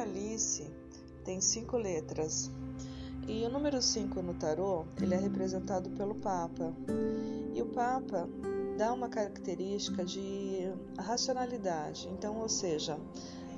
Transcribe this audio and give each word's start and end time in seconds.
Alice 0.00 0.66
tem 1.24 1.40
cinco 1.40 1.76
letras. 1.76 2.50
E 3.28 3.44
o 3.44 3.50
número 3.50 3.80
5 3.80 4.22
no 4.22 4.34
tarô, 4.34 4.84
ele 5.00 5.14
é 5.14 5.18
representado 5.18 5.90
pelo 5.90 6.14
Papa. 6.16 6.74
E 7.54 7.62
o 7.62 7.66
Papa 7.66 8.28
dá 8.76 8.92
uma 8.92 9.08
característica 9.08 10.04
de 10.04 10.72
racionalidade. 10.98 12.08
Então, 12.08 12.38
ou 12.38 12.48
seja, 12.48 12.98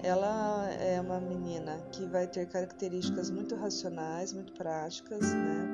ela 0.02 0.68
é 0.72 1.00
uma 1.00 1.20
menina 1.20 1.78
que 1.92 2.04
vai 2.06 2.26
ter 2.26 2.46
características 2.48 3.30
muito 3.30 3.54
racionais, 3.54 4.32
muito 4.32 4.52
práticas, 4.52 5.20
né? 5.20 5.68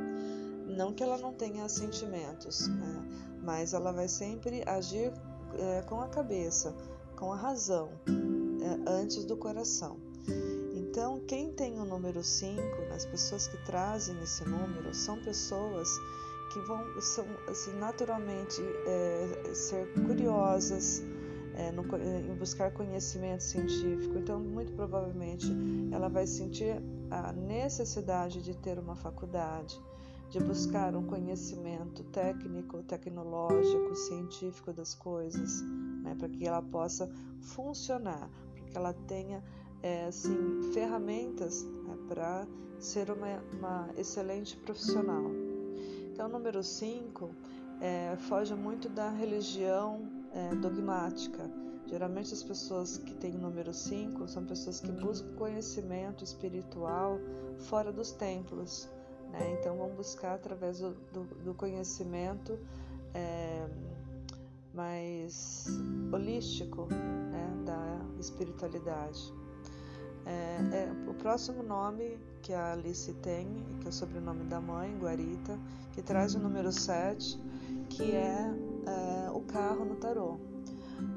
Não 0.67 0.93
que 0.93 1.03
ela 1.03 1.19
não 1.19 1.33
tenha 1.33 1.69
sentimentos, 1.69 2.69
né? 2.69 3.09
mas 3.43 3.73
ela 3.73 3.91
vai 3.91 4.07
sempre 4.07 4.63
agir 4.67 5.13
é, 5.55 5.83
com 5.83 6.01
a 6.01 6.09
cabeça, 6.09 6.75
com 7.17 7.33
a 7.33 7.37
razão, 7.37 7.89
é, 8.07 8.91
antes 8.91 9.25
do 9.25 9.37
coração. 9.37 9.97
Então, 10.99 11.21
quem 11.29 11.53
tem 11.53 11.79
o 11.79 11.85
número 11.85 12.25
5, 12.25 12.61
as 12.93 13.07
pessoas 13.07 13.47
que 13.47 13.57
trazem 13.59 14.21
esse 14.21 14.45
número, 14.45 14.93
são 14.93 15.17
pessoas 15.23 15.89
que 16.53 16.59
vão 16.67 17.01
são, 17.01 17.25
assim, 17.47 17.73
naturalmente 17.75 18.61
é, 18.85 19.55
ser 19.55 19.93
curiosas, 20.05 21.01
é, 21.55 21.71
no, 21.71 21.85
em 21.97 22.35
buscar 22.35 22.73
conhecimento 22.73 23.45
científico. 23.45 24.19
Então, 24.19 24.41
muito 24.41 24.73
provavelmente, 24.73 25.47
ela 25.93 26.09
vai 26.09 26.27
sentir 26.27 26.83
a 27.13 27.33
necessidade 27.33 28.43
de 28.43 28.57
ter 28.57 28.77
uma 28.77 28.97
faculdade, 28.97 29.81
de 30.31 30.41
buscar 30.41 30.97
um 30.97 31.07
conhecimento 31.07 32.03
técnico, 32.11 32.83
tecnológico, 32.83 33.95
científico 33.95 34.73
das 34.73 34.97
coisas, 34.97 35.63
né, 36.03 36.17
para 36.19 36.29
que 36.29 36.45
ela 36.45 36.61
possa 36.61 37.09
funcionar, 37.41 38.29
para 38.53 38.65
que 38.65 38.77
ela 38.77 38.93
tenha 39.07 39.45
é, 39.83 40.07
assim, 40.07 40.71
ferramentas 40.73 41.65
né, 41.65 41.97
para 42.09 42.47
ser 42.79 43.11
uma, 43.11 43.43
uma, 43.53 43.89
excelente 43.97 44.57
profissional. 44.57 45.25
Então, 46.13 46.29
número 46.29 46.63
5 46.63 47.31
é, 47.81 48.17
foge 48.29 48.55
muito 48.55 48.89
da 48.89 49.11
religião 49.11 50.09
é, 50.33 50.55
dogmática. 50.55 51.51
Geralmente 51.87 52.35
as 52.35 52.43
pessoas 52.43 52.99
que 52.99 53.15
têm 53.15 53.35
o 53.35 53.39
número 53.39 53.73
5 53.73 54.29
são 54.29 54.45
pessoas 54.45 54.79
que 54.79 54.93
buscam 54.93 55.35
conhecimento 55.37 56.23
espiritual 56.23 57.19
fora 57.57 57.91
dos 57.91 58.13
templos. 58.13 58.89
Né? 59.33 59.57
Então 59.59 59.77
vão 59.77 59.89
buscar 59.91 60.35
através 60.35 60.81
do, 60.81 60.91
do, 61.13 61.25
do 61.45 61.55
conhecimento 61.55 62.59
é, 63.15 63.67
mais 64.75 65.67
holístico 66.13 66.89
né? 66.93 67.63
da 67.65 68.21
espiritualidade. 68.21 69.38
É, 70.29 70.77
é, 70.77 70.93
o 71.09 71.15
próximo 71.15 71.63
nome 71.63 72.19
que 72.43 72.53
a 72.53 72.73
Alice 72.73 73.13
tem, 73.15 73.49
que 73.81 73.87
é 73.87 73.89
o 73.89 73.93
sobrenome 73.93 74.45
da 74.45 74.61
mãe, 74.61 74.95
Guarita, 74.99 75.59
que 75.93 76.03
traz 76.03 76.35
o 76.35 76.39
número 76.39 76.71
7, 76.71 77.41
que 77.89 78.13
é 78.13 78.55
é, 78.89 79.31
o 79.31 79.41
carro 79.41 79.85
no 79.85 79.97
tarô. 79.97 80.39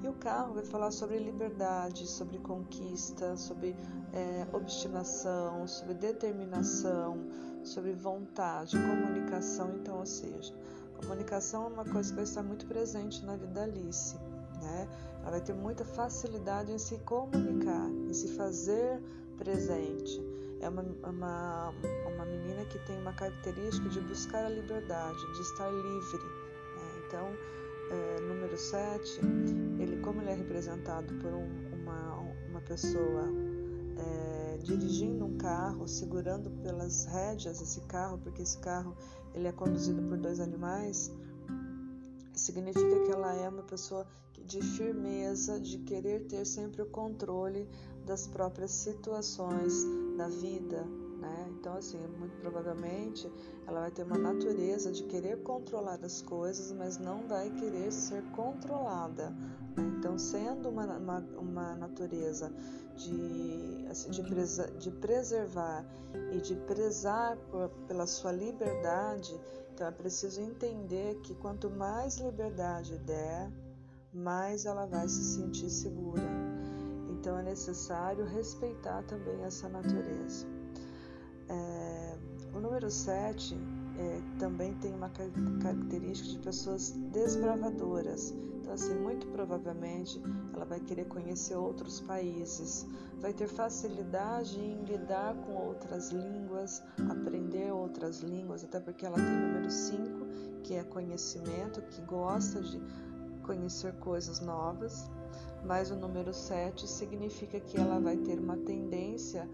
E 0.04 0.08
o 0.08 0.14
carro 0.14 0.54
vai 0.54 0.64
falar 0.64 0.92
sobre 0.92 1.18
liberdade, 1.18 2.08
sobre 2.08 2.38
conquista, 2.38 3.36
sobre 3.36 3.76
é, 4.14 4.46
obstinação, 4.54 5.68
sobre 5.68 5.96
determinação, 5.96 7.18
sobre 7.64 7.94
vontade, 7.94 8.78
comunicação. 8.78 9.76
Então, 9.76 10.00
ou 10.00 10.06
seja, 10.06 10.54
comunicação 10.98 11.66
é 11.66 11.68
uma 11.68 11.86
coisa 11.86 12.10
que 12.10 12.16
vai 12.16 12.24
estar 12.24 12.44
muito 12.44 12.66
presente 12.68 13.26
na 13.26 13.36
vida 13.36 13.54
da 13.54 13.64
Alice. 13.64 14.16
Né? 14.62 14.88
Ela 15.32 15.40
vai 15.40 15.48
ter 15.48 15.54
muita 15.54 15.86
facilidade 15.86 16.74
em 16.74 16.78
se 16.78 16.98
comunicar, 17.06 17.90
em 17.90 18.14
se 18.14 18.28
fazer 18.36 19.02
presente. 19.38 20.22
É 20.60 20.68
uma, 20.68 20.82
uma, 20.82 21.74
uma 22.14 22.26
menina 22.26 22.66
que 22.66 22.78
tem 22.80 23.00
uma 23.00 23.14
característica 23.14 23.88
de 23.88 24.02
buscar 24.02 24.44
a 24.44 24.50
liberdade, 24.50 25.18
de 25.34 25.42
estar 25.42 25.70
livre. 25.70 26.18
Né? 26.18 27.04
Então, 27.08 27.28
é, 27.92 28.20
número 28.28 28.58
7, 28.58 29.22
ele, 29.80 30.02
como 30.02 30.22
ele 30.22 30.32
é 30.32 30.36
representado 30.36 31.14
por 31.20 31.32
um, 31.32 31.48
uma, 31.82 32.18
uma 32.50 32.62
pessoa 32.64 33.30
é, 33.98 34.58
dirigindo 34.58 35.24
um 35.24 35.38
carro, 35.38 35.88
segurando 35.88 36.52
pelas 36.62 37.06
rédeas 37.06 37.62
esse 37.62 37.80
carro, 37.88 38.18
porque 38.18 38.42
esse 38.42 38.58
carro 38.58 38.98
ele 39.34 39.48
é 39.48 39.52
conduzido 39.54 40.02
por 40.10 40.18
dois 40.18 40.42
animais, 40.42 41.10
significa 42.34 43.00
que 43.06 43.12
ela 43.12 43.34
é 43.34 43.48
uma 43.48 43.64
pessoa 43.64 44.06
de 44.46 44.62
firmeza, 44.62 45.60
de 45.60 45.78
querer 45.80 46.26
ter 46.28 46.46
sempre 46.46 46.82
o 46.82 46.86
controle 46.86 47.68
das 48.06 48.28
próprias 48.28 48.72
situações 48.72 49.86
da 50.18 50.28
vida, 50.28 50.86
né? 51.22 51.48
Então, 51.60 51.76
assim, 51.76 52.00
muito 52.18 52.36
provavelmente 52.42 53.32
ela 53.68 53.82
vai 53.82 53.92
ter 53.92 54.04
uma 54.04 54.18
natureza 54.18 54.92
de 54.92 55.04
querer 55.04 55.44
controlar 55.44 56.00
as 56.04 56.22
coisas, 56.22 56.72
mas 56.72 56.98
não 56.98 57.28
vai 57.28 57.50
querer 57.52 57.92
ser 57.92 58.24
controlada. 58.32 59.30
Né? 59.78 59.94
Então, 59.98 60.18
sendo 60.18 60.70
uma, 60.70 60.86
uma, 60.98 61.20
uma 61.38 61.76
natureza 61.76 62.52
de, 62.96 63.86
assim, 63.90 64.10
de, 64.10 64.24
presa, 64.24 64.72
de 64.72 64.90
preservar 64.90 65.86
e 66.34 66.42
de 66.42 66.56
prezar 66.56 67.38
por, 67.50 67.70
pela 67.88 68.08
sua 68.08 68.32
liberdade, 68.32 69.40
então 69.74 69.88
é 69.88 69.92
preciso 69.92 70.42
entender 70.42 71.16
que 71.22 71.36
quanto 71.36 71.70
mais 71.70 72.18
liberdade 72.18 72.98
der, 73.00 73.52
mais 74.14 74.66
ela 74.66 74.86
vai 74.86 75.08
se 75.08 75.24
sentir 75.24 75.70
segura. 75.70 76.24
Então 77.10 77.38
é 77.38 77.44
necessário 77.44 78.26
respeitar 78.26 79.04
também 79.04 79.44
essa 79.44 79.70
natureza. 79.70 80.48
É, 81.48 82.18
o 82.54 82.60
número 82.60 82.90
7 82.90 83.56
é, 83.98 84.22
também 84.40 84.74
tem 84.76 84.94
uma 84.94 85.10
característica 85.10 86.30
de 86.30 86.40
pessoas 86.40 86.92
desbravadoras. 87.12 88.34
Então, 88.62 88.74
assim, 88.74 88.96
muito 88.96 89.28
provavelmente 89.28 90.22
ela 90.54 90.66
vai 90.66 90.80
querer 90.80 91.06
conhecer 91.06 91.56
outros 91.56 92.00
países, 92.00 92.86
vai 93.20 93.34
ter 93.34 93.48
facilidade 93.48 94.60
em 94.60 94.84
lidar 94.86 95.36
com 95.36 95.54
outras 95.54 96.10
línguas, 96.10 96.82
aprender 97.10 97.72
outras 97.72 98.22
línguas, 98.22 98.64
até 98.64 98.80
porque 98.80 99.06
ela 99.06 99.16
tem 99.16 99.26
o 99.26 99.48
número 99.48 99.70
5, 99.70 100.26
que 100.64 100.76
é 100.76 100.84
conhecimento, 100.84 101.82
que 101.90 102.02
gosta 102.04 102.62
de 102.62 102.82
conhecer 103.52 103.92
coisas 103.96 104.40
novas, 104.40 105.10
mas 105.66 105.92
o 105.92 105.96
número 105.96 106.34
7 106.34 106.88
significa 106.88 107.60
que 107.60 107.78
ela 107.78 108.00
vai 108.00 108.16
ter 108.16 108.40
uma 108.40 108.56
tendência 108.56 109.48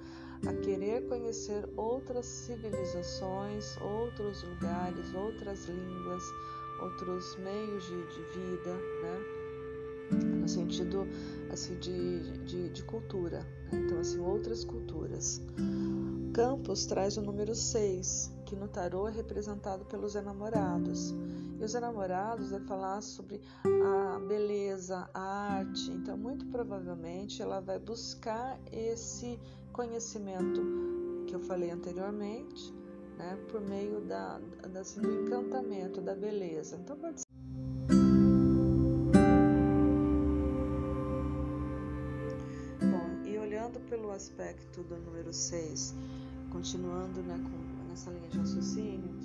a 0.47 0.53
querer 0.53 1.07
conhecer 1.07 1.67
outras 1.75 2.27
civilizações, 2.27 3.75
outros 3.81 4.43
lugares, 4.43 5.11
outras 5.15 5.65
línguas, 5.65 6.23
outros 6.79 7.37
meios 7.37 7.83
de, 7.85 8.07
de 8.07 8.21
vida, 8.21 8.73
né? 9.01 10.17
no 10.41 10.47
sentido 10.47 11.07
assim 11.51 11.75
de, 11.79 12.37
de, 12.45 12.69
de 12.69 12.83
cultura, 12.83 13.39
né? 13.71 13.81
então 13.83 13.99
assim 13.99 14.19
outras 14.19 14.63
culturas. 14.63 15.41
Campos 16.33 16.85
traz 16.85 17.17
o 17.17 17.21
número 17.23 17.55
6, 17.55 18.31
que 18.47 18.55
no 18.55 18.67
tarô 18.69 19.09
é 19.09 19.11
representado 19.11 19.83
pelos 19.83 20.15
enamorados. 20.15 21.13
E 21.59 21.63
os 21.63 21.75
enamorados 21.75 22.51
vai 22.51 22.61
falar 22.61 23.01
sobre 23.01 23.41
a 23.65 24.19
beleza, 24.19 25.09
a 25.13 25.55
arte. 25.57 25.91
Então, 25.91 26.17
muito 26.17 26.45
provavelmente, 26.45 27.41
ela 27.41 27.59
vai 27.59 27.77
buscar 27.77 28.57
esse 28.71 29.37
conhecimento 29.73 30.61
que 31.27 31.35
eu 31.35 31.41
falei 31.41 31.71
anteriormente, 31.71 32.73
né, 33.17 33.37
por 33.51 33.59
meio 33.59 33.99
da, 33.99 34.39
da 34.71 34.79
assim, 34.79 35.01
do 35.01 35.23
encantamento, 35.23 35.99
da 35.99 36.15
beleza. 36.15 36.77
Então, 36.77 36.95
pode 36.95 37.19
ser. 37.19 37.27
Bom, 42.79 43.27
e 43.27 43.37
olhando 43.37 43.77
pelo 43.89 44.09
aspecto 44.09 44.83
do 44.83 44.95
número 44.95 45.33
6, 45.33 45.93
continuando 46.49 47.21
né, 47.23 47.35
com, 47.43 47.76
nessa 47.97 48.11
linha 48.11 48.29
de 48.29 48.37
raciocínio, 48.37 49.15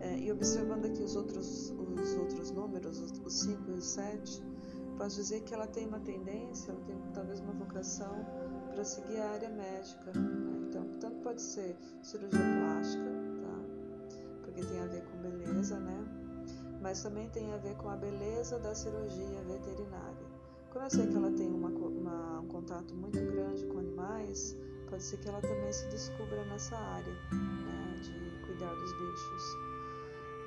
é, 0.00 0.18
e 0.18 0.32
observando 0.32 0.86
aqui 0.86 1.02
os 1.02 1.16
outros, 1.16 1.70
os 1.70 2.14
outros 2.16 2.50
números, 2.50 2.98
os 2.98 3.32
5 3.40 3.70
e 3.70 3.74
os 3.74 3.84
7, 3.84 4.42
posso 4.96 5.16
dizer 5.16 5.42
que 5.42 5.52
ela 5.52 5.66
tem 5.66 5.86
uma 5.86 6.00
tendência, 6.00 6.72
ela 6.72 6.80
tem 6.86 6.96
talvez 7.12 7.40
uma 7.40 7.52
vocação 7.52 8.24
para 8.70 8.84
seguir 8.84 9.18
a 9.18 9.30
área 9.30 9.50
médica. 9.50 10.12
Né? 10.12 10.66
Então, 10.68 10.88
tanto 10.98 11.16
pode 11.20 11.42
ser 11.42 11.76
cirurgia 12.02 12.40
plástica, 12.40 13.04
tá? 13.04 14.40
porque 14.42 14.62
tem 14.62 14.80
a 14.80 14.86
ver 14.86 15.04
com 15.04 15.18
beleza, 15.18 15.78
né? 15.78 16.04
Mas 16.80 17.02
também 17.02 17.28
tem 17.30 17.52
a 17.52 17.58
ver 17.58 17.74
com 17.76 17.88
a 17.90 17.96
beleza 17.96 18.58
da 18.58 18.74
cirurgia 18.74 19.42
veterinária. 19.46 20.26
Como 20.70 20.84
eu 20.84 20.90
sei 20.90 21.06
que 21.06 21.16
ela 21.16 21.32
tem 21.32 21.52
uma, 21.52 21.68
uma, 21.68 22.40
um 22.40 22.48
contato 22.48 22.94
muito 22.94 23.18
grande 23.18 23.66
com 23.66 23.78
animais, 23.78 24.56
pode 24.88 25.02
ser 25.02 25.18
que 25.18 25.28
ela 25.28 25.40
também 25.40 25.72
se 25.72 25.88
descubra 25.88 26.44
nessa 26.46 26.76
área 26.76 27.14
cuidar 28.56 28.74
dos 28.74 28.92
bichos. 28.92 29.56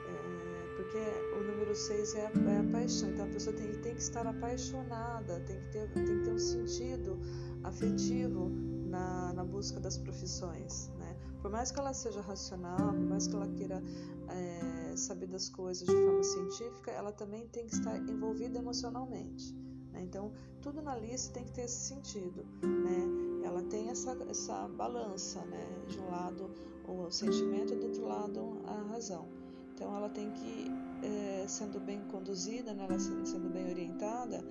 É, 0.06 0.76
porque 0.76 0.98
o 1.38 1.44
número 1.44 1.76
6 1.76 2.16
é, 2.16 2.20
é, 2.22 2.58
a 2.58 2.72
paixão, 2.72 3.10
então 3.10 3.26
a 3.26 3.30
pessoa 3.30 3.56
tem, 3.56 3.72
tem 3.82 3.94
que 3.94 4.02
estar 4.02 4.26
apaixonada, 4.26 5.40
tem 5.42 5.60
que 5.62 5.72
ter, 5.72 5.92
tem 5.92 6.04
que 6.06 6.24
ter 6.24 6.32
um 6.32 6.40
sentido 6.40 7.20
afetivo 7.64 8.50
na, 8.88 9.34
na 9.34 9.44
busca 9.44 9.80
das 9.80 9.98
profissões. 9.98 10.90
Né? 10.98 11.16
Por 11.42 11.52
mais 11.52 11.72
que 11.72 11.80
ela 11.80 11.94
seja 11.94 12.22
racional, 12.22 12.94
por 12.94 13.08
mais 13.08 13.28
que 13.28 13.36
ela 13.36 13.48
queira 13.50 13.84
é, 14.30 14.96
saber 14.96 15.28
das 15.28 15.50
coisas 15.50 15.88
de 15.88 15.94
forma 15.94 16.24
científica, 16.24 16.92
ela 16.92 17.12
também 17.12 17.48
tem 17.50 17.68
que 17.68 17.76
estar 17.76 17.96
envolvida 17.98 18.58
emocionalmente. 18.58 19.54
Né? 19.92 20.02
Então, 20.02 20.34
tudo 20.62 20.82
na 20.82 20.98
lista 20.98 21.34
tem 21.34 21.44
que 21.44 21.52
ter 21.52 21.62
esse 21.62 21.88
sentido. 21.88 22.44
Né? 22.64 23.29
Ela 23.50 23.64
tem 23.64 23.90
essa, 23.90 24.16
essa 24.30 24.68
balança, 24.68 25.44
né? 25.46 25.68
de 25.88 26.00
um 26.00 26.12
lado 26.12 26.52
o 26.88 27.10
sentimento, 27.10 27.76
do 27.76 27.88
outro 27.88 28.08
lado 28.08 28.62
a 28.66 28.92
razão. 28.92 29.28
Então, 29.74 29.96
ela 29.96 30.10
tem 30.10 30.32
que, 30.32 30.68
é, 31.04 31.48
sendo 31.48 31.80
bem 31.80 32.00
conduzida, 32.12 32.74
né? 32.74 32.86
ela 32.88 33.00
sendo 33.00 33.50
bem 33.50 33.70
orientada, 33.70 34.44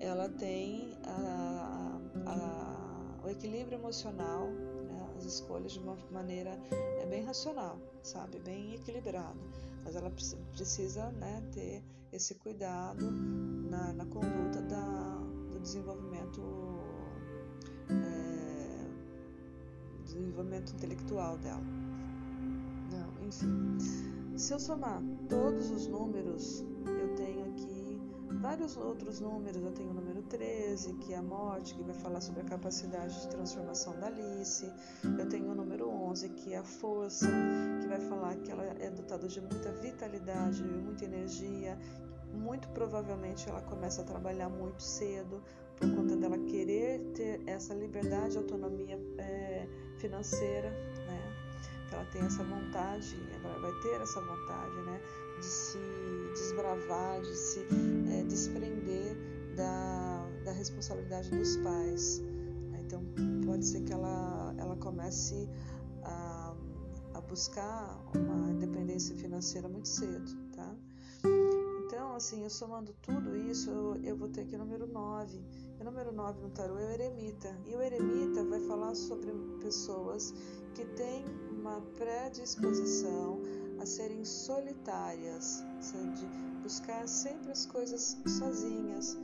ela 0.00 0.28
tem 0.28 0.96
a, 1.04 2.00
a, 2.26 3.24
o 3.24 3.28
equilíbrio 3.28 3.78
emocional, 3.78 4.48
né? 4.48 5.08
as 5.16 5.24
escolhas 5.24 5.72
de 5.72 5.78
uma 5.78 5.96
maneira 6.10 6.58
é 7.00 7.06
bem 7.06 7.22
racional, 7.24 7.78
sabe, 8.02 8.40
bem 8.40 8.74
equilibrada. 8.74 9.38
Mas 9.84 9.94
ela 9.94 10.12
precisa 10.52 11.10
né, 11.12 11.42
ter 11.52 11.82
esse 12.12 12.34
cuidado 12.36 13.08
na, 13.10 13.92
na 13.92 14.06
conduta 14.06 14.62
da, 14.62 15.18
do 15.50 15.60
desenvolvimento, 15.60 16.40
desenvolvimento 20.14 20.72
intelectual 20.74 21.38
dela. 21.38 21.62
Não, 22.90 23.26
enfim, 23.26 23.78
se 24.36 24.52
eu 24.52 24.60
somar 24.60 25.02
todos 25.28 25.70
os 25.70 25.86
números, 25.86 26.64
eu 26.86 27.14
tenho 27.14 27.44
aqui 27.46 28.00
vários 28.40 28.76
outros 28.76 29.20
números. 29.20 29.62
Eu 29.62 29.72
tenho 29.72 29.90
o 29.90 29.94
número 29.94 30.22
13, 30.22 30.94
que 30.94 31.12
é 31.12 31.16
a 31.16 31.22
morte, 31.22 31.74
que 31.74 31.82
vai 31.82 31.94
falar 31.94 32.20
sobre 32.20 32.40
a 32.42 32.44
capacidade 32.44 33.20
de 33.20 33.28
transformação 33.28 33.98
da 33.98 34.06
Alice. 34.06 34.70
Eu 35.18 35.28
tenho 35.28 35.50
o 35.50 35.54
número 35.54 35.88
11, 35.88 36.28
que 36.30 36.52
é 36.52 36.58
a 36.58 36.64
força, 36.64 37.28
que 37.80 37.86
vai 37.86 38.00
falar 38.00 38.36
que 38.36 38.50
ela 38.50 38.64
é 38.64 38.90
dotada 38.90 39.28
de 39.28 39.40
muita 39.40 39.72
vitalidade, 39.72 40.62
muita 40.62 41.04
energia, 41.04 41.78
muito 42.32 42.68
provavelmente 42.68 43.48
ela 43.48 43.60
começa 43.60 44.02
a 44.02 44.04
trabalhar 44.04 44.48
muito 44.48 44.82
cedo 44.82 45.42
por 45.76 45.94
conta 45.94 46.16
dela 46.16 46.38
querer 46.38 47.00
ter 47.12 47.42
essa 47.46 47.74
liberdade 47.74 48.34
e 48.34 48.38
autonomia 48.38 48.98
é, 49.18 49.68
financeira, 49.98 50.70
né? 51.06 51.36
Ela 51.92 52.04
tem 52.06 52.22
essa 52.22 52.42
vontade, 52.42 53.16
ela 53.34 53.58
vai 53.58 53.72
ter 53.82 54.00
essa 54.00 54.20
vontade, 54.20 54.74
né? 54.86 55.00
De 55.38 55.44
se 55.44 55.78
desbravar, 56.34 57.20
de 57.20 57.34
se 57.34 57.66
é, 58.10 58.22
desprender 58.24 59.16
da, 59.56 60.26
da 60.44 60.52
responsabilidade 60.52 61.30
dos 61.30 61.56
pais. 61.58 62.20
Né? 62.70 62.80
Então 62.86 63.02
pode 63.44 63.64
ser 63.64 63.82
que 63.82 63.92
ela, 63.92 64.54
ela 64.58 64.76
comece 64.76 65.48
a, 66.02 66.54
a 67.14 67.20
buscar 67.20 68.00
uma 68.14 68.50
independência 68.50 69.14
financeira 69.16 69.68
muito 69.68 69.88
cedo, 69.88 70.32
tá? 70.54 70.74
Então, 72.12 72.18
assim, 72.18 72.42
eu 72.42 72.50
somando 72.50 72.94
tudo 73.00 73.34
isso, 73.34 73.70
eu, 73.70 73.96
eu 74.04 74.14
vou 74.14 74.28
ter 74.28 74.42
aqui 74.42 74.54
o 74.54 74.58
número 74.58 74.86
9. 74.86 75.42
O 75.80 75.84
número 75.84 76.12
9 76.12 76.42
no 76.42 76.50
tarô 76.50 76.76
é 76.76 76.84
o 76.84 76.90
eremita. 76.90 77.56
E 77.64 77.74
o 77.74 77.80
eremita 77.80 78.44
vai 78.44 78.60
falar 78.60 78.94
sobre 78.94 79.32
pessoas 79.62 80.34
que 80.74 80.84
têm 80.84 81.24
uma 81.50 81.80
predisposição 81.96 83.40
a 83.80 83.86
serem 83.86 84.26
solitárias, 84.26 85.64
de 86.14 86.26
buscar 86.62 87.08
sempre 87.08 87.50
as 87.50 87.64
coisas 87.64 88.18
sozinhas. 88.26 89.18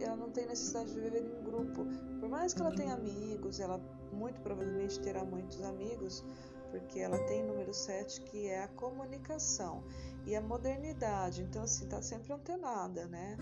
ela 0.00 0.16
não 0.16 0.32
tem 0.32 0.46
necessidade 0.46 0.92
de 0.92 0.98
viver 0.98 1.22
em 1.22 1.44
grupo. 1.44 1.86
Por 2.18 2.28
mais 2.28 2.52
que 2.52 2.60
ela 2.60 2.72
tenha 2.72 2.94
amigos, 2.94 3.60
ela 3.60 3.80
muito 4.12 4.40
provavelmente 4.40 4.98
terá 4.98 5.24
muitos 5.24 5.62
amigos, 5.62 6.24
porque 6.70 7.00
ela 7.00 7.18
tem 7.26 7.44
número 7.44 7.72
7 7.72 8.22
que 8.22 8.46
é 8.46 8.64
a 8.64 8.68
comunicação 8.68 9.82
e 10.26 10.34
a 10.34 10.40
modernidade. 10.40 11.42
Então, 11.42 11.62
assim, 11.62 11.84
está 11.84 12.00
sempre 12.02 12.32
antenada, 12.32 13.06
né? 13.06 13.36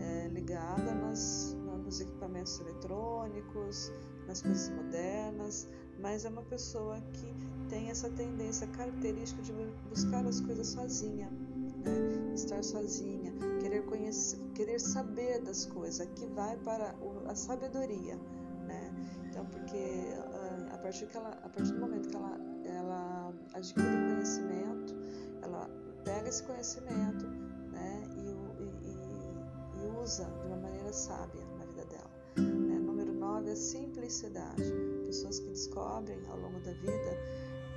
É, 0.00 0.28
ligada 0.28 0.94
nas, 0.94 1.56
nos 1.84 2.00
equipamentos 2.00 2.58
eletrônicos, 2.60 3.92
nas 4.26 4.42
coisas 4.42 4.68
modernas, 4.70 5.68
mas 5.98 6.24
é 6.24 6.28
uma 6.28 6.42
pessoa 6.42 7.00
que 7.12 7.32
tem 7.68 7.90
essa 7.90 8.10
tendência 8.10 8.66
característica 8.68 9.42
de 9.42 9.52
buscar 9.88 10.26
as 10.26 10.40
coisas 10.40 10.68
sozinha, 10.68 11.30
né? 11.30 12.34
estar 12.34 12.62
sozinha, 12.62 13.32
querer 13.60 13.84
conhecer, 13.84 14.38
querer 14.54 14.80
saber 14.80 15.40
das 15.42 15.66
coisas, 15.66 16.06
que 16.14 16.26
vai 16.26 16.56
para 16.58 16.94
a 17.26 17.34
sabedoria, 17.34 18.16
né? 18.66 18.92
Então, 19.28 19.46
porque 19.46 20.14
partir, 20.84 21.06
que 21.06 21.16
ela, 21.16 21.30
a 21.30 21.48
partir 21.48 21.72
do 21.72 21.80
momento 21.80 22.08
que 22.10 22.16
ela, 22.16 22.38
ela 22.66 23.32
adquire 23.54 23.86
conhecimento, 23.86 24.94
ela 25.42 25.70
pega 26.04 26.28
esse 26.28 26.42
conhecimento 26.42 27.26
né, 27.72 28.02
e, 28.14 28.28
e, 28.62 29.86
e 29.86 30.02
usa 30.02 30.24
de 30.24 30.46
uma 30.46 30.58
maneira 30.58 30.92
sábia 30.92 31.42
na 31.58 31.64
vida 31.64 31.86
dela. 31.86 32.10
Né? 32.36 32.78
Número 32.80 33.14
9 33.14 33.50
é 33.50 33.54
simplicidade. 33.54 34.62
Pessoas 35.06 35.40
que 35.40 35.48
descobrem 35.48 36.20
ao 36.28 36.38
longo 36.38 36.60
da 36.60 36.72
vida 36.72 37.16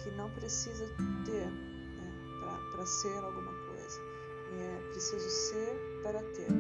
que 0.04 0.12
não 0.12 0.30
precisa 0.32 0.86
ter 1.24 1.48
né, 1.48 2.60
para 2.74 2.86
ser 2.86 3.24
alguma 3.24 3.54
coisa. 3.70 4.02
É 4.60 4.90
preciso 4.92 5.30
ser 5.30 6.02
para 6.04 6.20
ter. 6.34 6.52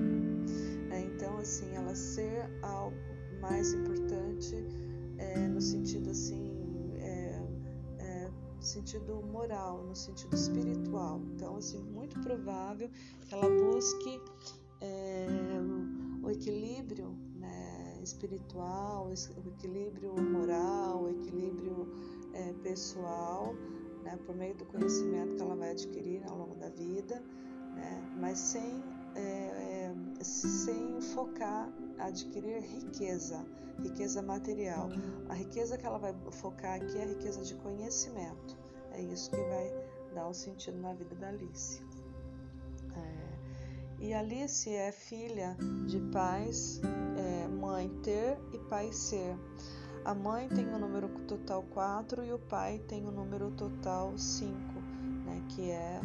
É, 0.91 1.01
então, 1.01 1.37
assim, 1.39 1.75
ela 1.75 1.93
ser 1.93 2.49
algo 2.61 2.95
mais 3.41 3.73
importante 3.73 4.86
é, 5.17 5.47
no 5.47 5.61
sentido 5.61 6.09
assim 6.09 6.57
sentido 8.67 9.21
moral, 9.21 9.83
no 9.83 9.95
sentido 9.95 10.35
espiritual. 10.35 11.21
Então, 11.33 11.55
assim, 11.55 11.81
muito 11.83 12.19
provável 12.19 12.89
que 13.21 13.33
ela 13.33 13.49
busque 13.49 14.21
é, 14.81 15.27
o 16.21 16.29
equilíbrio 16.29 17.15
né, 17.35 17.99
espiritual, 18.03 19.07
o 19.07 19.49
equilíbrio 19.49 20.13
moral, 20.21 21.03
o 21.03 21.09
equilíbrio 21.09 21.87
é, 22.33 22.53
pessoal, 22.61 23.55
né, 24.03 24.17
por 24.25 24.35
meio 24.35 24.55
do 24.55 24.65
conhecimento 24.65 25.35
que 25.35 25.41
ela 25.41 25.55
vai 25.55 25.71
adquirir 25.71 26.23
ao 26.29 26.37
longo 26.37 26.55
da 26.55 26.69
vida, 26.69 27.23
né, 27.75 28.15
mas 28.19 28.37
sem, 28.37 28.83
é, 29.15 29.86
sem 30.21 31.01
focar 31.01 31.69
adquirir 31.99 32.61
riqueza, 32.61 33.45
riqueza 33.81 34.21
material. 34.21 34.89
A 35.29 35.33
riqueza 35.33 35.77
que 35.77 35.85
ela 35.85 35.97
vai 35.97 36.13
focar 36.31 36.75
aqui 36.75 36.97
é 36.97 37.03
a 37.03 37.07
riqueza 37.07 37.43
de 37.43 37.55
conhecimento. 37.55 38.57
É 38.91 39.01
isso 39.01 39.29
que 39.29 39.37
vai 39.37 39.73
dar 40.13 40.27
o 40.27 40.33
sentido 40.33 40.77
na 40.79 40.93
vida 40.93 41.15
da 41.15 41.29
Alice. 41.29 41.81
É, 42.95 44.03
e 44.03 44.13
Alice 44.13 44.69
é 44.69 44.91
filha 44.91 45.55
de 45.87 45.99
pais, 46.11 46.81
é, 47.17 47.47
mãe 47.47 47.89
ter 48.03 48.37
e 48.53 48.57
pai 48.69 48.91
ser. 48.91 49.37
A 50.05 50.13
mãe 50.15 50.47
tem 50.47 50.65
o 50.73 50.79
número 50.79 51.09
total 51.27 51.63
4 51.63 52.23
e 52.23 52.31
o 52.31 52.39
pai 52.39 52.79
tem 52.87 53.05
o 53.05 53.11
número 53.11 53.51
total 53.51 54.17
5, 54.17 54.49
né, 55.25 55.43
que 55.49 55.69
é, 55.69 55.99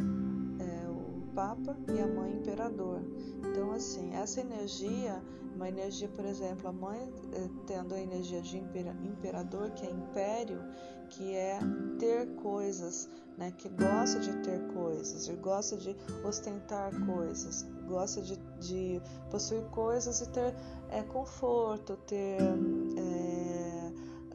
Papa 1.33 1.75
e 1.93 1.99
a 1.99 2.07
mãe 2.07 2.33
Imperador. 2.33 3.01
Então, 3.39 3.71
assim, 3.71 4.13
essa 4.13 4.41
energia, 4.41 5.21
uma 5.55 5.67
energia, 5.67 6.07
por 6.09 6.25
exemplo, 6.25 6.67
a 6.67 6.73
mãe 6.73 7.11
é, 7.33 7.49
tendo 7.65 7.93
a 7.93 7.99
energia 7.99 8.41
de 8.41 8.57
imperador, 8.57 9.71
que 9.71 9.85
é 9.85 9.91
império, 9.91 10.61
que 11.09 11.35
é 11.35 11.59
ter 11.99 12.27
coisas, 12.35 13.09
né? 13.37 13.51
que 13.57 13.69
gosta 13.69 14.19
de 14.19 14.33
ter 14.37 14.59
coisas, 14.73 15.27
e 15.27 15.33
gosta 15.33 15.77
de 15.77 15.95
ostentar 16.23 16.91
coisas, 17.05 17.65
gosta 17.87 18.21
de, 18.21 18.37
de 18.59 19.01
possuir 19.29 19.63
coisas 19.65 20.21
e 20.21 20.29
ter 20.29 20.55
é, 20.89 21.01
conforto, 21.03 21.97
ter 22.07 22.41
é, 22.97 23.91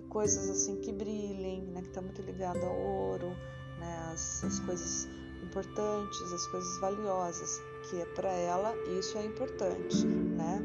coisas 0.08 0.48
assim 0.50 0.76
que 0.76 0.92
brilhem, 0.92 1.62
né? 1.62 1.82
que 1.82 1.88
está 1.88 2.00
muito 2.00 2.22
ligado 2.22 2.64
ao 2.64 2.76
ouro, 2.76 3.28
né? 3.78 4.10
as, 4.12 4.44
as 4.44 4.60
coisas 4.60 5.08
importantes, 5.42 6.32
as 6.32 6.46
coisas 6.46 6.78
valiosas, 6.78 7.60
que 7.88 8.00
é 8.00 8.04
para 8.04 8.30
ela 8.30 8.74
isso 8.98 9.16
é 9.18 9.24
importante, 9.24 10.06
né? 10.06 10.62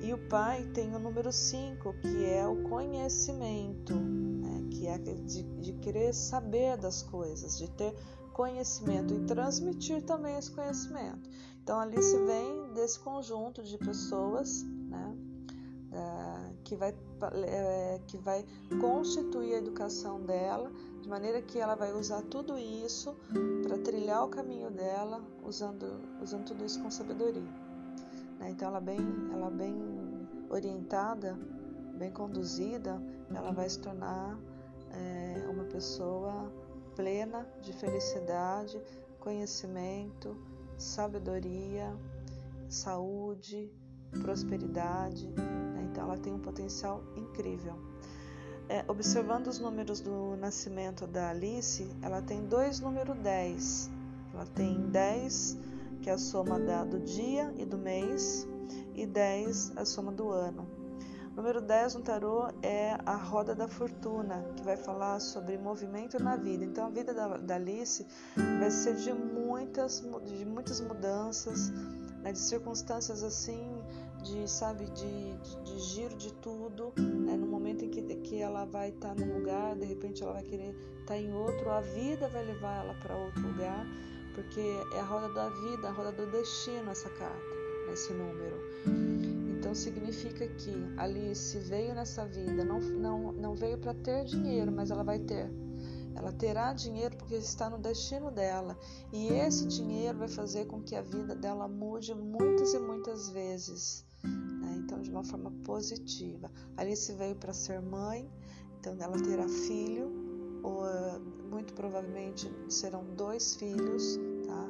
E 0.00 0.12
o 0.12 0.18
pai 0.28 0.64
tem 0.72 0.94
o 0.94 0.98
número 0.98 1.32
5, 1.32 1.92
que 2.00 2.24
é 2.24 2.46
o 2.46 2.62
conhecimento, 2.68 3.94
que 4.70 4.86
é 4.86 4.96
de, 4.98 5.42
de 5.42 5.72
querer 5.74 6.14
saber 6.14 6.76
das 6.76 7.02
coisas, 7.02 7.58
de 7.58 7.68
ter 7.70 7.94
conhecimento 8.32 9.12
e 9.12 9.26
transmitir 9.26 10.02
também 10.02 10.36
esse 10.36 10.50
conhecimento. 10.52 11.28
Então 11.62 11.80
ali 11.80 12.00
se 12.00 12.16
vem 12.24 12.72
desse 12.74 12.98
conjunto 13.00 13.62
de 13.62 13.76
pessoas, 13.76 14.62
né, 14.88 15.16
da, 15.98 16.50
que, 16.62 16.76
vai, 16.76 16.94
é, 17.46 18.00
que 18.06 18.16
vai 18.16 18.44
constituir 18.80 19.54
a 19.54 19.58
educação 19.58 20.20
dela, 20.20 20.70
de 21.02 21.08
maneira 21.08 21.42
que 21.42 21.58
ela 21.58 21.74
vai 21.74 21.92
usar 21.92 22.22
tudo 22.22 22.56
isso 22.56 23.16
para 23.64 23.78
trilhar 23.78 24.24
o 24.24 24.28
caminho 24.28 24.70
dela, 24.70 25.20
usando, 25.42 26.00
usando 26.22 26.44
tudo 26.44 26.64
isso 26.64 26.80
com 26.80 26.90
sabedoria. 26.90 27.42
Né? 28.38 28.50
Então, 28.50 28.68
ela 28.68 28.80
bem, 28.80 28.98
ela 29.32 29.50
bem 29.50 29.76
orientada, 30.48 31.36
bem 31.96 32.12
conduzida, 32.12 33.02
ela 33.34 33.50
vai 33.50 33.68
se 33.68 33.80
tornar 33.80 34.38
é, 34.92 35.48
uma 35.48 35.64
pessoa 35.64 36.52
plena 36.94 37.46
de 37.60 37.72
felicidade, 37.72 38.80
conhecimento, 39.18 40.36
sabedoria, 40.76 41.92
saúde, 42.68 43.70
prosperidade. 44.22 45.28
Né? 45.98 46.04
Então, 46.04 46.04
ela 46.04 46.16
tem 46.16 46.32
um 46.32 46.38
potencial 46.38 47.02
incrível. 47.16 47.74
É, 48.68 48.84
observando 48.86 49.46
os 49.48 49.58
números 49.58 50.00
do 50.00 50.36
nascimento 50.36 51.06
da 51.06 51.30
Alice, 51.30 51.88
ela 52.02 52.20
tem 52.22 52.44
dois 52.46 52.80
número 52.80 53.14
10. 53.14 53.90
Ela 54.34 54.46
tem 54.46 54.88
10, 54.90 55.58
que 56.02 56.10
é 56.10 56.12
a 56.12 56.18
soma 56.18 56.60
da, 56.60 56.84
do 56.84 57.00
dia 57.00 57.52
e 57.56 57.64
do 57.64 57.78
mês, 57.78 58.46
e 58.94 59.06
10, 59.06 59.72
a 59.76 59.84
soma 59.84 60.12
do 60.12 60.30
ano. 60.30 60.68
Número 61.34 61.60
10 61.62 61.94
no 61.94 62.02
tarô 62.02 62.48
é 62.62 62.98
a 63.06 63.14
roda 63.14 63.54
da 63.54 63.68
fortuna, 63.68 64.44
que 64.56 64.62
vai 64.64 64.76
falar 64.76 65.20
sobre 65.20 65.56
movimento 65.56 66.20
na 66.22 66.36
vida. 66.36 66.64
Então 66.64 66.86
a 66.86 66.90
vida 66.90 67.14
da, 67.14 67.36
da 67.36 67.54
Alice 67.54 68.04
vai 68.58 68.70
ser 68.70 68.96
de 68.96 69.12
muitas, 69.14 70.04
de 70.26 70.44
muitas 70.44 70.80
mudanças, 70.80 71.70
né, 72.22 72.32
de 72.32 72.38
circunstâncias 72.40 73.22
assim, 73.22 73.77
de 74.28 74.48
sabe, 74.48 74.84
de, 74.90 75.32
de, 75.38 75.62
de 75.64 75.78
giro 75.80 76.14
de 76.16 76.32
tudo. 76.34 76.92
Né, 76.96 77.36
no 77.36 77.46
momento 77.46 77.84
em 77.84 77.88
que, 77.88 78.02
que 78.02 78.40
ela 78.40 78.64
vai 78.66 78.90
estar 78.90 79.14
tá 79.14 79.14
num 79.14 79.38
lugar, 79.38 79.74
de 79.74 79.86
repente 79.86 80.22
ela 80.22 80.34
vai 80.34 80.42
querer 80.42 80.74
estar 81.00 81.14
tá 81.14 81.18
em 81.18 81.32
outro, 81.32 81.70
a 81.70 81.80
vida 81.80 82.28
vai 82.28 82.44
levar 82.44 82.84
ela 82.84 82.94
para 82.94 83.16
outro 83.16 83.40
lugar, 83.40 83.86
porque 84.34 84.60
é 84.94 85.00
a 85.00 85.04
roda 85.04 85.28
da 85.32 85.48
vida, 85.48 85.88
a 85.88 85.92
roda 85.92 86.12
do 86.12 86.30
destino 86.30 86.90
essa 86.90 87.08
carta, 87.10 87.54
esse 87.92 88.12
número. 88.12 88.56
Então 89.58 89.74
significa 89.74 90.46
que 90.46 90.72
Alice 90.96 91.58
veio 91.58 91.94
nessa 91.94 92.26
vida, 92.26 92.64
não, 92.64 92.80
não, 92.80 93.32
não 93.32 93.54
veio 93.54 93.78
para 93.78 93.94
ter 93.94 94.24
dinheiro, 94.24 94.70
mas 94.70 94.90
ela 94.90 95.02
vai 95.02 95.18
ter. 95.18 95.50
Ela 96.14 96.32
terá 96.32 96.72
dinheiro 96.72 97.16
porque 97.16 97.36
está 97.36 97.70
no 97.70 97.78
destino 97.78 98.30
dela. 98.30 98.76
E 99.12 99.28
esse 99.28 99.68
dinheiro 99.68 100.18
vai 100.18 100.26
fazer 100.26 100.66
com 100.66 100.82
que 100.82 100.96
a 100.96 101.02
vida 101.02 101.34
dela 101.34 101.68
mude 101.68 102.12
muitas 102.12 102.74
e 102.74 102.78
muitas 102.80 103.30
vezes. 103.30 104.07
De 105.08 105.14
uma 105.14 105.24
forma 105.24 105.50
positiva. 105.64 106.50
Alice 106.76 107.10
veio 107.14 107.34
para 107.34 107.52
ser 107.52 107.80
mãe, 107.80 108.30
então 108.78 108.94
ela 109.00 109.20
terá 109.20 109.48
filho, 109.48 110.12
ou 110.62 110.82
muito 111.50 111.72
provavelmente 111.72 112.50
serão 112.68 113.04
dois 113.16 113.54
filhos, 113.54 114.18
tá? 114.46 114.68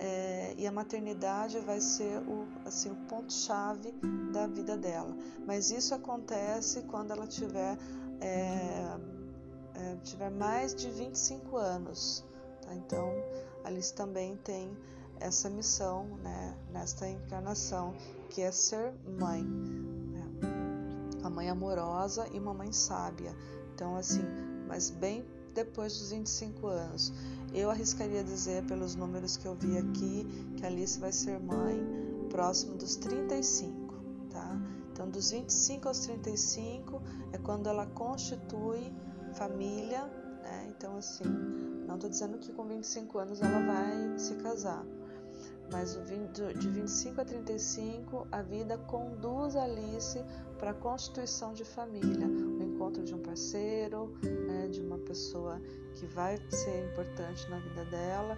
é, 0.00 0.54
e 0.56 0.66
a 0.66 0.72
maternidade 0.72 1.58
vai 1.60 1.78
ser 1.78 2.18
o, 2.22 2.48
assim, 2.64 2.90
o 2.90 2.96
ponto-chave 3.06 3.92
da 4.32 4.46
vida 4.46 4.76
dela. 4.76 5.14
Mas 5.46 5.70
isso 5.70 5.94
acontece 5.94 6.82
quando 6.84 7.10
ela 7.10 7.26
tiver, 7.26 7.76
é, 8.20 8.96
é, 9.74 9.96
tiver 10.02 10.30
mais 10.30 10.74
de 10.74 10.90
25 10.90 11.56
anos. 11.56 12.24
Tá? 12.62 12.74
Então, 12.74 13.12
Alice 13.62 13.92
também 13.92 14.36
tem 14.38 14.74
essa 15.20 15.48
missão 15.48 16.06
né, 16.22 16.56
nesta 16.72 17.08
encarnação, 17.08 17.94
que 18.30 18.40
é 18.40 18.50
ser 18.50 18.92
mãe. 19.18 19.42
Né? 19.42 20.26
Uma 21.20 21.30
mãe 21.30 21.48
amorosa 21.48 22.26
e 22.32 22.38
uma 22.38 22.54
mãe 22.54 22.72
sábia. 22.72 23.34
Então, 23.74 23.96
assim, 23.96 24.24
mas 24.66 24.90
bem 24.90 25.24
depois 25.54 25.98
dos 25.98 26.10
25 26.10 26.66
anos. 26.66 27.12
Eu 27.52 27.70
arriscaria 27.70 28.22
dizer, 28.22 28.64
pelos 28.64 28.94
números 28.94 29.36
que 29.36 29.46
eu 29.46 29.54
vi 29.54 29.76
aqui, 29.76 30.26
que 30.56 30.64
Alice 30.64 30.98
vai 30.98 31.12
ser 31.12 31.38
mãe 31.40 31.80
próximo 32.30 32.76
dos 32.76 32.96
35, 32.96 33.94
tá? 34.30 34.56
Então, 34.92 35.10
dos 35.10 35.30
25 35.30 35.88
aos 35.88 35.98
35 36.00 37.02
é 37.32 37.38
quando 37.38 37.68
ela 37.68 37.86
constitui 37.86 38.92
família, 39.34 40.04
né? 40.42 40.68
Então, 40.68 40.96
assim, 40.96 41.24
não 41.86 41.96
estou 41.96 42.08
dizendo 42.08 42.38
que 42.38 42.52
com 42.52 42.64
25 42.66 43.18
anos 43.18 43.40
ela 43.42 43.66
vai 43.66 44.18
se 44.18 44.34
casar, 44.36 44.84
mas 45.70 45.98
de 46.58 46.68
25 46.68 47.20
a 47.20 47.24
35 47.24 48.26
a 48.30 48.42
vida 48.42 48.76
conduz 48.78 49.56
Alice 49.56 50.22
para 50.58 50.72
a 50.72 50.74
constituição 50.74 51.52
de 51.52 51.64
família, 51.64 52.26
o 52.26 52.62
encontro 52.62 53.02
de 53.02 53.14
um 53.14 53.18
parceiro, 53.18 54.14
né, 54.22 54.68
de 54.68 54.80
uma 54.80 54.98
pessoa 54.98 55.60
que 55.94 56.06
vai 56.06 56.38
ser 56.50 56.84
importante 56.90 57.48
na 57.50 57.58
vida 57.60 57.84
dela. 57.86 58.36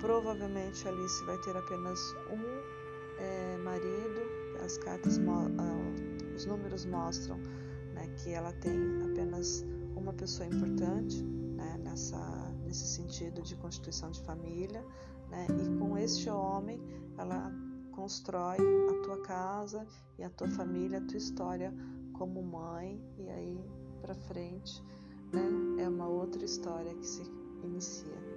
Provavelmente 0.00 0.86
Alice 0.86 1.24
vai 1.24 1.38
ter 1.38 1.56
apenas 1.56 2.00
um 2.30 3.20
é, 3.20 3.56
marido. 3.58 4.44
As 4.64 4.78
cartas, 4.78 5.18
os 6.36 6.46
números 6.46 6.84
mostram 6.86 7.38
né, 7.94 8.08
que 8.22 8.30
ela 8.30 8.52
tem 8.52 8.78
apenas 9.10 9.64
uma 9.96 10.12
pessoa 10.12 10.46
importante 10.46 11.22
né, 11.22 11.78
nessa, 11.82 12.18
nesse 12.64 12.86
sentido 12.86 13.42
de 13.42 13.56
constituição 13.56 14.10
de 14.10 14.20
família. 14.22 14.84
Né, 15.30 15.46
e 15.50 15.78
com 15.78 15.96
este 15.96 16.28
homem, 16.28 16.80
ela 17.18 17.52
constrói 17.92 18.56
a 18.58 19.02
tua 19.02 19.20
casa 19.22 19.86
e 20.18 20.24
a 20.24 20.30
tua 20.30 20.48
família, 20.48 20.98
a 20.98 21.02
tua 21.02 21.16
história 21.16 21.72
como 22.12 22.42
mãe, 22.42 23.00
e 23.18 23.28
aí 23.28 23.64
para 24.00 24.14
frente 24.14 24.82
né, 25.32 25.82
é 25.82 25.88
uma 25.88 26.06
outra 26.06 26.44
história 26.44 26.94
que 26.94 27.06
se 27.06 27.22
inicia. 27.62 28.34